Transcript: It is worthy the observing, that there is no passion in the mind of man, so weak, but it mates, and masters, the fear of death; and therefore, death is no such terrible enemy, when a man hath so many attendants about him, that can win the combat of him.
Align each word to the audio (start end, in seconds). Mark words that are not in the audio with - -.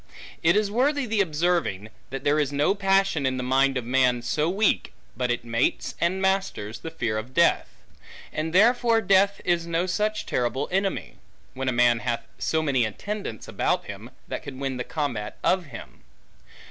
It 0.41 0.55
is 0.55 0.71
worthy 0.71 1.05
the 1.05 1.21
observing, 1.21 1.89
that 2.09 2.23
there 2.23 2.39
is 2.39 2.51
no 2.51 2.73
passion 2.73 3.23
in 3.27 3.37
the 3.37 3.43
mind 3.43 3.77
of 3.77 3.85
man, 3.85 4.23
so 4.23 4.49
weak, 4.49 4.93
but 5.15 5.29
it 5.29 5.45
mates, 5.45 5.93
and 6.01 6.19
masters, 6.19 6.79
the 6.79 6.89
fear 6.89 7.19
of 7.19 7.35
death; 7.35 7.69
and 8.33 8.51
therefore, 8.51 9.01
death 9.01 9.41
is 9.45 9.67
no 9.67 9.85
such 9.85 10.25
terrible 10.25 10.67
enemy, 10.71 11.17
when 11.53 11.69
a 11.69 11.71
man 11.71 11.99
hath 11.99 12.23
so 12.39 12.63
many 12.63 12.83
attendants 12.83 13.47
about 13.47 13.85
him, 13.85 14.09
that 14.27 14.41
can 14.41 14.57
win 14.57 14.77
the 14.77 14.83
combat 14.83 15.37
of 15.43 15.65
him. 15.65 16.01